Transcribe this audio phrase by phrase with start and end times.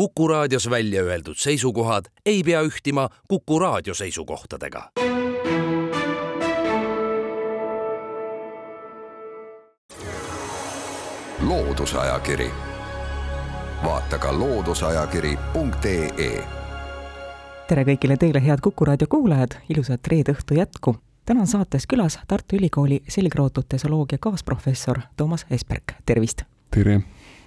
[0.00, 4.90] Kuku raadios välja öeldud seisukohad ei pea ühtima Kuku raadio seisukohtadega.
[11.40, 12.50] loodusajakiri,
[13.84, 16.44] vaata ka looduseajakiri.ee
[17.68, 20.96] tere kõigile teile, head Kuku raadio kuulajad, ilusat reede õhtu jätku!
[21.24, 26.42] täna on saates külas Tartu Ülikooli selgrootute zooloogia kaasprofessor Toomas Esperk, tervist!
[26.70, 27.00] tere!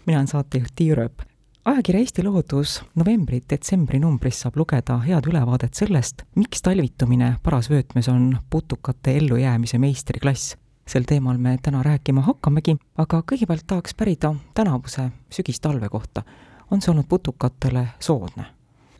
[0.06, 1.33] mina olen saatejuht Tiia Rööp.
[1.66, 9.18] Ajakirja Eesti Loodus novembri-detsembri numbris saab lugeda head ülevaadet sellest, miks talvitumine parasvöötmes on putukate
[9.18, 10.58] ellujäämise meistriklass.
[10.88, 16.24] sel teemal me täna rääkima hakkamegi, aga kõigepealt tahaks pärida tänavuse sügistalve kohta.
[16.72, 18.46] on see olnud putukatele soodne?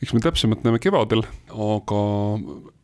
[0.04, 2.00] Eks me täpsemalt näeme kevadel, aga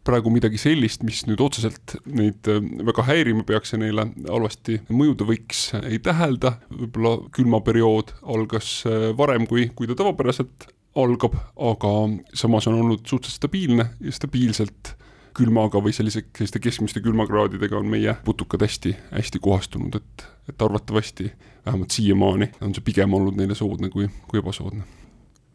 [0.08, 5.28] praegu midagi sellist, mis nüüd otseselt neid äh, väga häirima peaks ja neile halvasti mõjuda
[5.28, 10.70] võiks, ei tähelda, võib-olla külmaperiood algas äh, varem, kui, kui ta tavapäraselt
[11.00, 11.94] algab, aga
[12.38, 14.96] samas on olnud suhteliselt stabiilne ja stabiilselt
[15.38, 21.30] külmaga või sellise, selliste keskmiste külmakraadidega on meie putukad hästi, hästi kohastunud, et, et arvatavasti
[21.68, 24.99] vähemalt siiamaani on see pigem olnud neile soodne kui, kui ebasoodne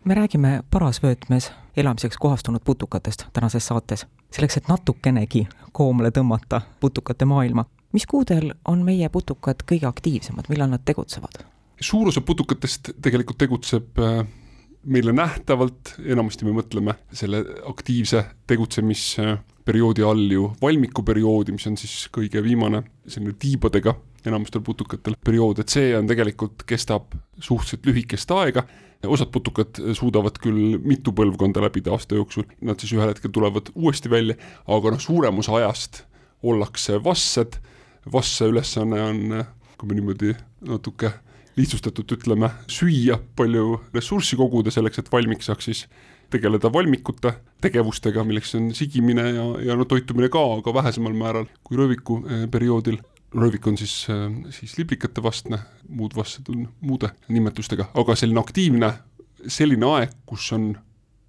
[0.05, 7.65] me räägime parasvöötmes elamiseks kohastunud putukatest tänases saates, selleks et natukenegi koomale tõmmata putukate maailma.
[7.93, 11.45] mis kuudel on meie putukad kõige aktiivsemad, millal nad tegutsevad?
[11.81, 14.27] suur osa putukatest tegelikult tegutseb äh,
[14.85, 22.43] meile nähtavalt, enamasti me mõtleme selle aktiivse tegutsemisperioodi all ju valmikuperioodi, mis on siis kõige
[22.43, 23.95] viimane selline tiibadega
[24.27, 28.65] enamustel putukatel periood, et see on tegelikult, kestab suhteliselt lühikest aega
[29.11, 34.11] osad putukad suudavad küll mitu põlvkonda läbida aasta jooksul, nad siis ühel hetkel tulevad uuesti
[34.13, 36.05] välja, aga noh, suurem osa ajast
[36.45, 37.59] ollakse vassed,
[38.13, 39.23] vasse ülesanne on,
[39.79, 40.35] kui me niimoodi
[40.69, 41.13] natuke
[41.57, 45.85] lihtsustatult ütleme, süüa palju ressurssi koguda selleks, et valmik saaks siis
[46.33, 51.79] tegeleda valmikute tegevustega, milleks on sigimine ja, ja no toitumine ka, aga vähesemal määral kui
[51.79, 52.99] rööviku eh, perioodil
[53.35, 55.59] röövik on siis, äh, siis liblikate vastne,
[55.89, 58.93] muud vastsed on muude nimetustega, aga selline aktiivne,
[59.47, 60.73] selline aeg, kus on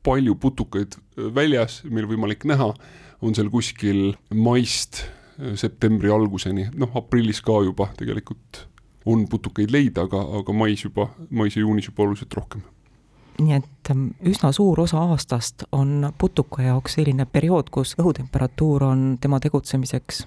[0.06, 2.72] palju putukaid äh, väljas, meil võimalik näha,
[3.26, 8.66] on seal kuskil maist äh, septembri alguseni, noh aprillis ka juba tegelikult
[9.06, 12.64] on putukaid leida, aga, aga mais juba, mais ja juunis juba oluliselt rohkem.
[13.36, 19.04] Nii et ähm, üsna suur osa aastast on putuka jaoks selline periood, kus õhutemperatuur on
[19.22, 20.24] tema tegutsemiseks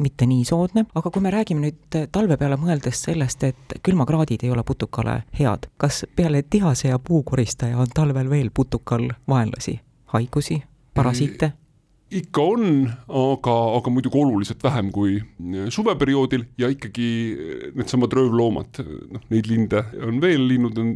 [0.00, 4.52] mitte nii soodne, aga kui me räägime nüüd talve peale mõeldes sellest, et külmakraadid ei
[4.54, 9.80] ole putukale head, kas peale tihase ja puukoristaja on talvel veel putukal vaenlasi,
[10.16, 10.62] haigusi,
[10.94, 11.52] parasiite?
[12.10, 12.64] ikka on,
[13.06, 15.20] aga, aga muidugi oluliselt vähem kui
[15.70, 17.06] suveperioodil ja ikkagi
[17.78, 18.80] needsamad röövloomad,
[19.14, 20.90] noh, neid linde on veel, linnud on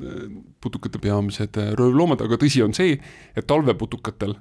[0.65, 2.97] putukate peamised röövloomad, aga tõsi on see,
[3.37, 4.35] et talveputukatel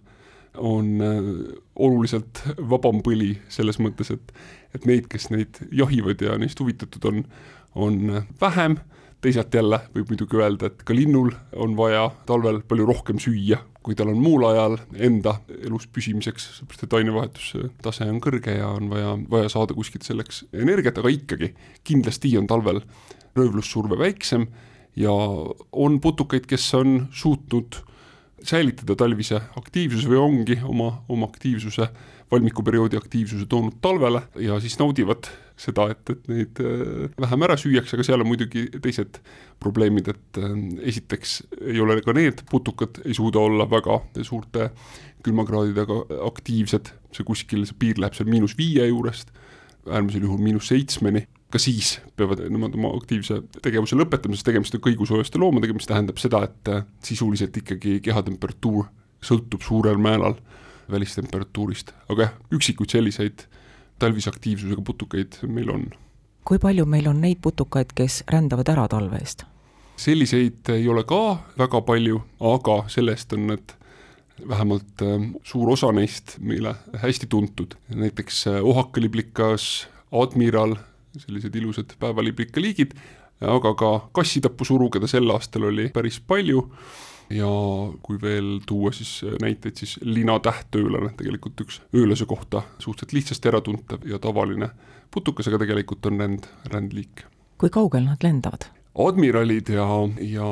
[0.57, 1.29] on äh,
[1.75, 4.33] oluliselt vabam põli selles mõttes, et,
[4.75, 7.23] et neid, kes neid jahivad ja neist huvitatud on,
[7.75, 8.77] on vähem,
[9.23, 13.95] teisalt jälle võib muidugi öelda, et ka linnul on vaja talvel palju rohkem süüa, kui
[13.99, 19.15] tal on muul ajal enda elus püsimiseks, sellepärast et ainevahetustase on kõrge ja on vaja,
[19.31, 21.53] vaja saada kuskilt selleks energiat, aga ikkagi
[21.87, 22.83] kindlasti on talvel
[23.35, 24.47] röövlussurve väiksem
[24.99, 25.13] ja
[25.71, 27.79] on putukaid, kes on suutnud
[28.43, 31.87] säilitada talvise aktiivsuse või ongi oma, oma aktiivsuse,
[32.31, 37.95] valmikuperioodi aktiivsuse toonud talvele ja siis naudivad seda, et, et neid äh, vähem ära süüakse,
[37.97, 39.19] aga seal on muidugi teised
[39.63, 40.55] probleemid, et äh,
[40.91, 44.71] esiteks ei ole ka need putukad, ei suuda olla väga suurte
[45.23, 49.31] külmakraadidega aktiivsed, see kuskil, see piir läheb seal miinus viie juurest,
[49.87, 54.83] äärmisel juhul miinus seitsmeni ka siis peavad nemad oma aktiivse tegevuse lõpetama, sest tegemist on
[54.87, 58.89] kõigusoojaste loomadega, mis tähendab seda, et äh, sisuliselt ikkagi kehatemperatuur
[59.23, 60.35] sõltub suurel määral
[60.91, 63.45] välistemperatuurist, aga jah, üksikuid selliseid
[64.01, 65.87] talvise aktiivsusega putukaid meil on.
[66.43, 69.45] kui palju meil on neid putukaid, kes rändavad ära talve eest?
[70.03, 73.75] selliseid ei ole ka väga palju, aga sellest on need
[74.49, 80.75] vähemalt äh, suur osa neist meile hästi tuntud, näiteks äh, ohakaliblikas, admiral,
[81.17, 82.93] sellised ilusad päevaliblikaliigid,
[83.41, 86.67] aga ka kassitapusuru, keda sel aastal oli päris palju
[87.33, 87.49] ja
[88.03, 94.19] kui veel tuua siis näiteid, siis linatähtöölane, tegelikult üks öölase kohta suhteliselt lihtsasti äratuntav ja
[94.19, 94.69] tavaline
[95.11, 97.25] putukas, aga tegelikult on ränd, rändliik.
[97.57, 98.69] kui kaugel nad lendavad?
[98.93, 99.87] admiralid ja,
[100.21, 100.45] ja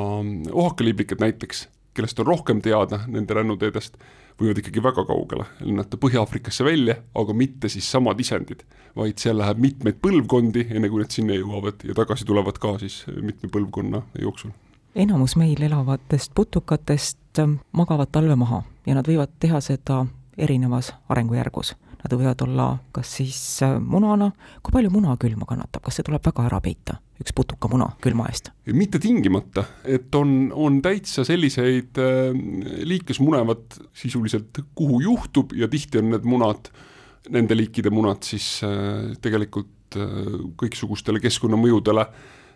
[0.52, 3.98] ohakaliblikad näiteks, kellest on rohkem teada nende rännuteedest,
[4.40, 8.64] võivad ikkagi väga kaugele lennata Põhja-Aafrikasse välja, aga mitte siis samad isendid,
[8.96, 13.02] vaid seal läheb mitmeid põlvkondi, enne kui nad sinna jõuavad ja tagasi tulevad ka siis
[13.20, 14.52] mitme põlvkonna jooksul.
[14.94, 20.04] enamus meil elavatest putukatest ähm, magavad talve maha ja nad võivad teha seda
[20.36, 21.74] erinevas arengujärgus.
[22.02, 24.32] Nad võivad olla kas siis äh, munana,
[24.62, 28.50] kui palju muna külma kannatab, kas see tuleb väga ära peita, üks putukamuna külma eest?
[28.74, 32.32] mitte tingimata, et on, on täitsa selliseid äh,
[32.88, 36.72] liike, kes munevad sisuliselt kuhu juhtub ja tihti on need munad,
[37.30, 42.06] nende liikide munad siis äh, tegelikult kõiksugustele keskkonnamõjudele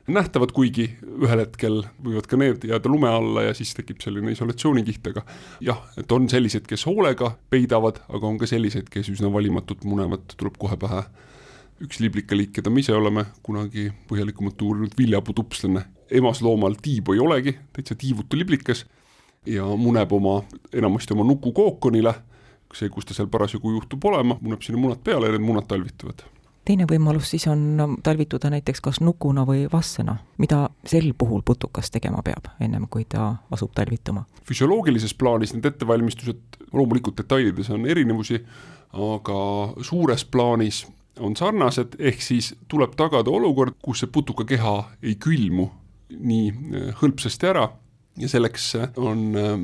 [0.06, 5.06] nähtavad, kuigi ühel hetkel võivad ka need jääda lume alla ja siis tekib selline isolatsioonikiht,
[5.10, 5.24] aga
[5.64, 10.28] jah, et on selliseid, kes hoolega peidavad, aga on ka selliseid, kes üsna valimatult munevad,
[10.36, 11.02] tuleb kohe pähe
[11.82, 15.84] üks liblikaliik, keda me ise oleme kunagi põhjalikumalt uurinud, viljaputupslane.
[16.10, 18.84] emasloomal tiibu ei olegi, täitsa tiivutu liblikas
[19.46, 20.38] ja muneb oma,
[20.72, 22.14] enamasti oma nukukookonile,
[22.74, 26.22] see, kus ta seal parasjagu juhtub olema, muneb sinna munad peale ja need munad talvituvad
[26.66, 32.22] teine võimalus siis on talvituda näiteks kas nukuna või vassena, mida sel puhul putukas tegema
[32.26, 34.26] peab, ennem kui ta asub talvituma?
[34.46, 38.42] füsioloogilises plaanis need ettevalmistused, loomulikult detailides on erinevusi,
[38.92, 39.40] aga
[39.86, 40.84] suures plaanis
[41.20, 45.70] on sarnased, ehk siis tuleb tagada olukord, kus see putukakeha ei külmu
[46.16, 47.66] nii eh, hõlpsasti ära
[48.20, 48.68] ja selleks
[49.00, 49.54] on eh,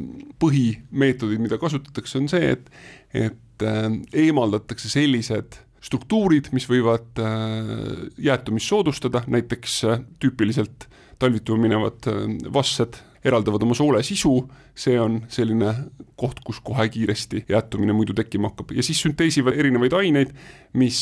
[0.43, 2.73] põhimeetodid, mida kasutatakse, on see, et,
[3.15, 3.91] et eh,
[4.25, 10.87] eemaldatakse sellised struktuurid, mis võivad äh, jäätumist soodustada, näiteks äh, tüüpiliselt
[11.23, 12.21] talvituma minevad äh,
[12.55, 14.33] vassed eraldavad oma soole sisu,
[14.75, 15.71] see on selline
[16.19, 18.73] koht, kus kohe kiiresti jäätumine muidu tekkima hakkab.
[18.75, 20.33] Ja siis sünteesivad erinevaid aineid,
[20.75, 20.99] mis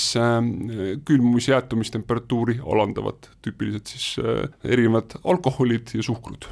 [1.08, 4.18] külmumis- ja jäätumistemperatuuri alandavad, tüüpiliselt siis
[4.68, 6.50] erinevad alkoholid ja suhkrud.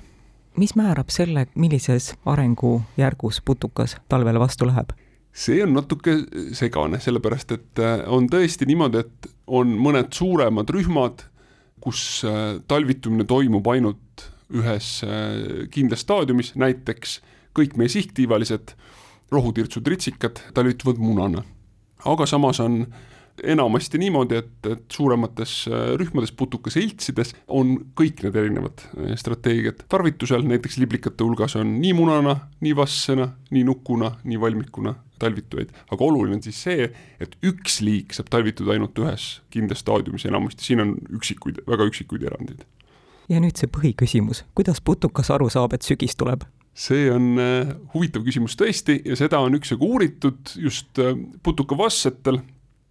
[0.57, 4.97] Mis määrab selle, millises arengujärgus putukas talvele vastu läheb?
[5.38, 6.14] See on natuke
[6.56, 11.25] segane, sellepärast et äh, on tõesti niimoodi, et on mõned suuremad rühmad,
[11.82, 17.20] kus äh, talvitumine toimub ainult ühes äh, kindlas staadiumis, näiteks
[17.56, 18.75] kõik meie sihttiivalised
[19.32, 21.44] rohutirtsud ritsikad talvituvad munana.
[22.05, 22.85] aga samas on
[23.44, 25.69] enamasti niimoodi, et, et suuremates
[26.00, 28.82] rühmades putukaseltsides on kõik need erinevad
[29.20, 29.85] strateegiad.
[29.88, 36.05] Tarvitusel, näiteks liblikate hulgas on nii munana, nii vassena, nii nukuna, nii valmikuna talvitujaid, aga
[36.05, 36.88] oluline on siis see,
[37.20, 42.29] et üks liik saab talvituda ainult ühes kindlas staadiumis enamasti, siin on üksikuid, väga üksikuid
[42.31, 42.67] erandeid.
[43.29, 46.47] ja nüüd see põhiküsimus, kuidas putukas aru saab, et sügis tuleb?
[46.79, 51.00] see on äh, huvitav küsimus tõesti ja seda on üksjagu uuritud just
[51.43, 52.38] putukavassetel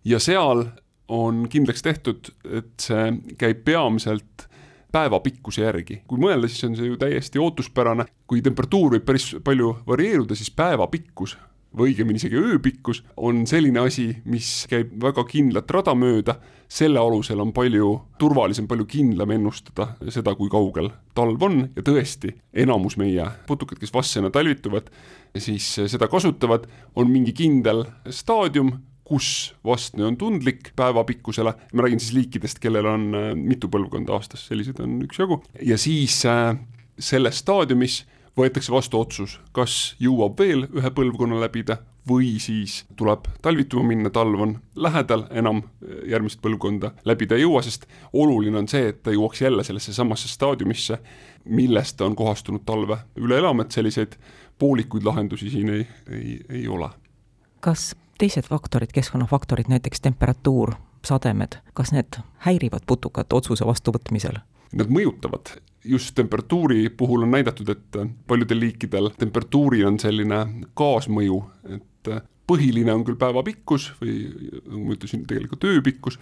[0.08, 0.68] ja seal
[1.08, 4.48] on kindlaks tehtud, et see käib peamiselt
[4.92, 6.02] päevapikkuse järgi.
[6.08, 10.52] kui mõelda, siis on see ju täiesti ootuspärane, kui temperatuur võib päris palju varieeruda, siis
[10.52, 11.38] päevapikkus
[11.76, 16.38] või õigemini isegi ööpikkus on selline asi, mis käib väga kindlat rada mööda,
[16.68, 21.62] selle alusel on palju turvalisem, palju kindlam ennustada seda, kui kaugel talv on.
[21.78, 24.92] Ja tõesti, enamus meie putukad, kes vassena talvituvad,
[25.38, 28.76] siis seda kasutavad, on mingi kindel staadium,
[29.08, 34.44] kus vastne on tundlik päevapikkusele, ma räägin siis liikidest, kellel on äh, mitu põlvkonda aastas,
[34.50, 36.58] selliseid on üksjagu, ja siis äh,
[37.00, 38.02] selles staadiumis
[38.38, 44.42] võetakse vastu otsus, kas jõuab veel ühe põlvkonna läbida või siis tuleb talvituma minna, talv
[44.42, 49.14] on lähedal, enam äh, järgmist põlvkonda läbida ei jõua, sest oluline on see, et ta
[49.16, 51.00] jõuaks jälle sellesse samasse staadiumisse,
[51.46, 54.18] millest ta on kohastunud talve üle elama, et selliseid
[54.60, 56.90] poolikuid lahendusi siin ei, ei, ei ole.
[57.60, 60.74] kas teised faktorid, keskkonnafaktorid, näiteks temperatuur,
[61.06, 64.40] sademed, kas need häirivad putukat otsuse vastuvõtmisel?
[64.78, 65.54] Nad mõjutavad,
[65.88, 70.42] just temperatuuri puhul on näidatud, et paljudel liikidel temperatuuril on selline
[70.78, 71.40] kaasmõju,
[71.78, 72.12] et
[72.48, 74.30] põhiline on küll päeva pikkus või
[74.64, 76.20] nagu ma ütlesin, tegelikult ööpikkus,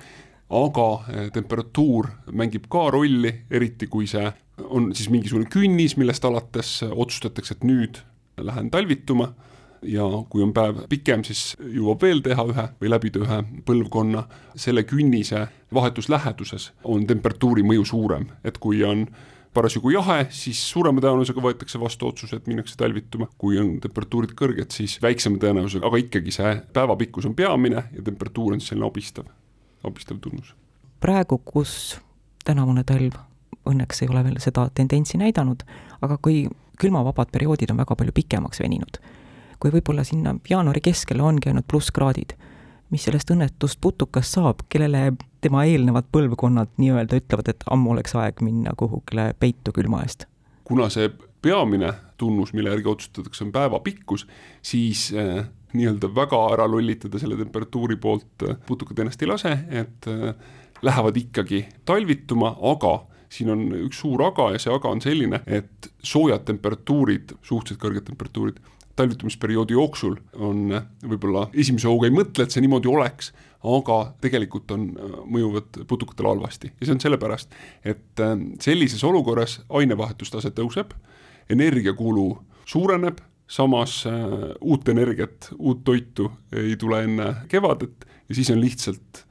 [0.49, 0.87] aga
[1.33, 4.25] temperatuur mängib ka rolli, eriti kui see
[4.69, 7.99] on siis mingisugune künnis, millest alates otsustatakse, et nüüd
[8.41, 9.33] lähen talvituma
[9.85, 14.25] ja kui on päev pikem, siis jõuab veel teha ühe või läbida ühe põlvkonna.
[14.55, 19.07] selle künnise vahetus läheduses on temperatuuri mõju suurem, et kui on
[19.55, 24.75] parasjagu jahe, siis suurema tõenäosusega võetakse vastu otsus, et minnakse talvituma, kui on temperatuurid kõrged,
[24.75, 29.29] siis väiksema tõenäosusega, aga ikkagi see päevapikkus on peamine ja temperatuur on siis selline abistav,
[29.87, 30.53] abistav tunnus.
[30.99, 31.97] praegu, kus
[32.45, 33.17] tänavune talv
[33.65, 35.63] õnneks ei ole veel seda tendentsi näidanud,
[36.05, 36.45] aga kui
[36.79, 38.99] külmavabad perioodid on väga palju pikemaks veninud
[39.59, 42.35] kui võib-olla sinna jaanuari keskele ongi ainult plusskraadid,
[42.93, 45.11] mis sellest õnnetust putukast saab, kellele
[45.41, 50.27] tema eelnevad põlvkonnad nii-öelda ütlevad, et ammu oleks aeg minna kuhugile peitu külma eest?
[50.65, 51.11] kuna see
[51.45, 54.25] peamine tunnus, mille järgi otsustatakse, on päeva pikkus,
[54.65, 55.45] siis äh,
[55.77, 60.33] nii-öelda väga ära lollitada selle temperatuuri poolt äh, putukad ennast ei lase, et äh,
[60.81, 62.95] lähevad ikkagi talvituma, aga
[63.29, 68.09] siin on üks suur aga ja see aga on selline, et soojad temperatuurid, suhteliselt kõrged
[68.09, 68.59] temperatuurid,
[68.95, 70.69] talvitumisperioodi jooksul on
[71.03, 73.31] võib-olla esimese hooga ei mõtle, et see niimoodi oleks,
[73.65, 74.87] aga tegelikult on,
[75.31, 80.93] mõjuvad putukatele halvasti ja see on sellepärast, et äh, sellises olukorras ainevahetustase tõuseb,
[81.51, 82.29] energiakulu
[82.69, 89.25] suureneb, samas äh, uut energiat, uut toitu ei tule enne kevadet ja siis on lihtsalt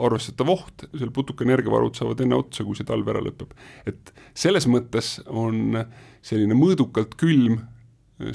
[0.00, 3.52] arvestatav oht, selle putuka energiavarud saavad enne otsa, kui see talv ära lõpeb.
[3.90, 5.82] et selles mõttes on
[6.22, 7.58] selline mõõdukalt külm,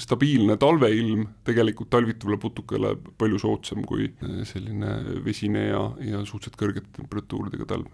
[0.01, 4.10] stabiilne talveilm tegelikult talvituvale putukale palju soodsam kui
[4.48, 7.89] selline vesine ja, ja suhteliselt kõrgete temperatuuridega talv.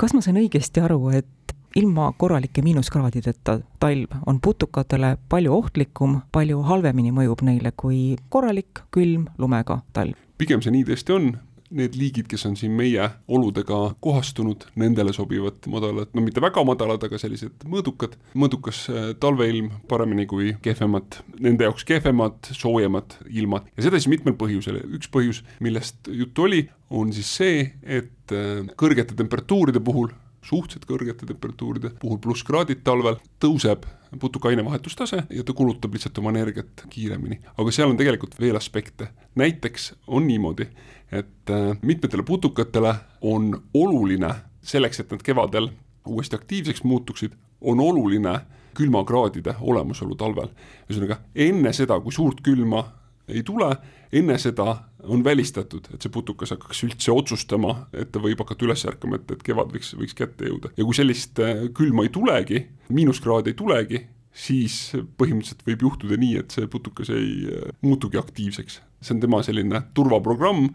[0.00, 6.62] kas ma saan õigesti aru, et ilma korralike miinuskraadideta talv on putukatele palju ohtlikum, palju
[6.68, 10.14] halvemini mõjub neile kui korralik külm lumega talv?
[10.38, 11.34] pigem see nii tõesti on,
[11.74, 17.04] need liigid, kes on siin meie oludega kohastunud, nendele sobivad madalad, no mitte väga madalad,
[17.06, 23.70] aga sellised mõõdukad, mõõdukas äh, talveilm paremini kui kehvemad, nende jaoks kehvemad, soojemad ilmad.
[23.78, 28.60] Ja seda siis mitmel põhjusel, üks põhjus, millest juttu oli, on siis see, et äh,
[28.80, 30.12] kõrgete temperatuuride puhul
[30.44, 33.86] suhteliselt kõrgete temperatuuride puhul plusskraadid talvel, tõuseb
[34.20, 37.40] putuka ainevahetustase ja ta kulutab lihtsalt oma energiat kiiremini.
[37.56, 40.68] aga seal on tegelikult veel aspekte, näiteks on niimoodi,
[41.12, 45.70] et äh, mitmetele putukatele on oluline selleks, et nad kevadel
[46.06, 48.40] uuesti aktiivseks muutuksid, on oluline
[48.74, 50.50] külmakraadide olemasolu talvel.
[50.90, 52.84] ühesõnaga, enne seda, kui suurt külma
[53.28, 53.70] ei tule,
[54.12, 58.84] enne seda on välistatud, et see putukas hakkaks üldse otsustama, et ta võib hakata üles
[58.88, 60.72] ärkama, et, et kevad võiks, võiks kätte jõuda.
[60.76, 64.02] ja kui sellist äh, külma ei tulegi, miinuskraadi ei tulegi,
[64.34, 64.76] siis
[65.18, 68.80] põhimõtteliselt võib juhtuda nii, et see putukas ei äh, muutugi aktiivseks.
[69.04, 70.68] see on tema selline turvaprogramm,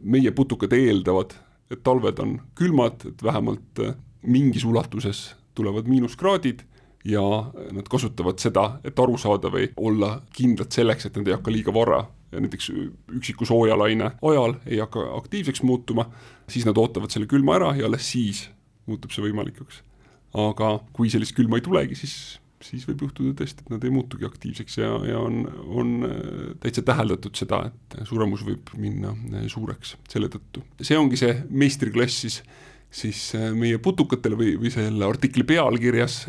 [0.00, 1.36] meie putukad eeldavad,
[1.72, 6.64] et talved on külmad, et vähemalt äh, mingis ulatuses tulevad miinuskraadid
[7.04, 7.22] ja
[7.72, 11.74] nad kasutavad seda, et aru saada või olla kindlad selleks, et nad ei hakka liiga
[11.74, 12.04] vara
[12.40, 12.70] näiteks
[13.14, 16.08] üksiku soojalaine ajal ei hakka aktiivseks muutuma,
[16.50, 18.48] siis nad ootavad selle külma ära ja alles siis
[18.86, 19.82] muutub see võimalikuks.
[20.34, 24.24] aga kui sellist külma ei tulegi, siis siis võib juhtuda tõesti, et nad ei muutugi
[24.24, 29.98] aktiivseks ja, ja on, on äh, täitsa täheldatud seda, et suremus võib minna äh, suureks
[30.10, 30.64] selle tõttu.
[30.80, 32.40] see ongi see meistriklass
[32.94, 36.24] siis, äh, meie putukatele või, või selle artikli pealkirjas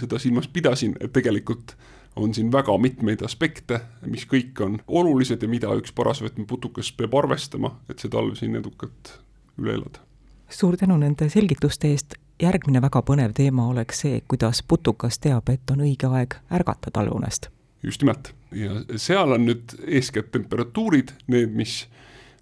[0.00, 1.76] seda silmas pidasin, et tegelikult
[2.18, 7.14] on siin väga mitmeid aspekte, mis kõik on olulised ja mida üks parasvõtme putukas peab
[7.20, 9.12] arvestama, et see talv siin edukalt
[9.60, 10.02] üle elada.
[10.48, 15.70] suur tänu nende selgituste eest järgmine väga põnev teema oleks see, kuidas putukas teab, et
[15.70, 17.50] on õige aeg ärgata talveunest.
[17.82, 21.86] just nimelt, ja seal on nüüd eeskätt temperatuurid need, mis,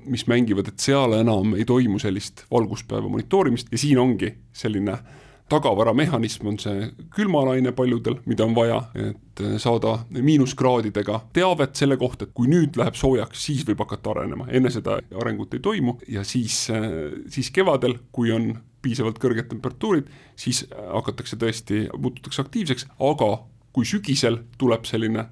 [0.04, 4.98] mis mängivad, et seal enam ei toimu sellist valguspäeva monitoorimist ja siin ongi selline
[5.48, 12.34] tagavaramehhanism on see külmalaine paljudel, mida on vaja, et saada miinuskraadidega teavet selle kohta, et
[12.34, 16.64] kui nüüd läheb soojaks, siis võib hakata arenema, enne seda arengut ei toimu ja siis,
[17.30, 23.30] siis kevadel, kui on piisavalt kõrged temperatuurid, siis hakatakse tõesti, muututakse aktiivseks, aga
[23.74, 25.28] kui sügisel tuleb selline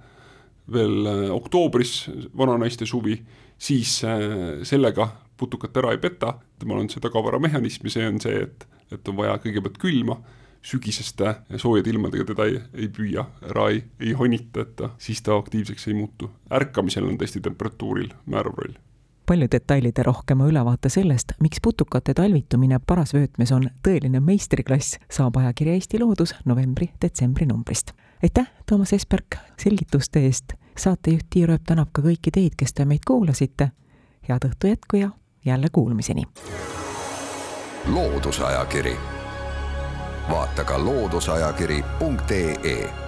[0.75, 2.05] veel oktoobris
[2.39, 3.19] vananaiste suvi,
[3.59, 8.47] siis äh, sellega putukat ära ei peta, temal on see tagavaramehhanism ja see on see,
[8.47, 10.19] et, et on vaja kõigepealt külma,
[10.65, 15.37] sügiseste soojade ilmadega teda ei, ei püüa, ära ei, ei honita, et ta, siis ta
[15.37, 16.31] aktiivseks ei muutu.
[16.55, 18.81] ärkamisel on tõesti temperatuuril määrav roll
[19.27, 26.01] palju detailide rohkema ülevaate sellest, miks putukate talvitumine parasvöötmes on tõeline meistriklass, saab ajakirja Eesti
[26.03, 27.93] Loodus novembri-detsembri numbrist.
[28.23, 30.53] aitäh, Toomas Esperk, selgituste eest.
[30.79, 33.71] Saatejuht Tiia Rööp tänab ka kõiki teid, kes te meid kuulasite.
[34.29, 35.11] head õhtu jätku ja
[35.45, 36.23] jälle kuulmiseni.
[37.87, 38.97] loodusajakiri,
[40.31, 43.04] vaata ka looduseajakiri.ee